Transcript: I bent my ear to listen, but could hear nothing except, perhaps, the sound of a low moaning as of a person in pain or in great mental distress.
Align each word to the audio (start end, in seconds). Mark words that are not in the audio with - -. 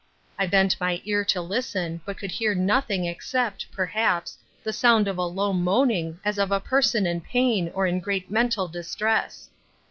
I 0.39 0.47
bent 0.47 0.79
my 0.79 0.99
ear 1.05 1.23
to 1.25 1.41
listen, 1.43 2.01
but 2.05 2.17
could 2.17 2.31
hear 2.31 2.55
nothing 2.55 3.05
except, 3.05 3.71
perhaps, 3.71 4.39
the 4.63 4.73
sound 4.73 5.07
of 5.07 5.19
a 5.19 5.25
low 5.27 5.53
moaning 5.53 6.19
as 6.25 6.39
of 6.39 6.51
a 6.51 6.59
person 6.59 7.05
in 7.05 7.21
pain 7.21 7.69
or 7.75 7.85
in 7.85 7.99
great 7.99 8.31
mental 8.31 8.67
distress. 8.67 9.51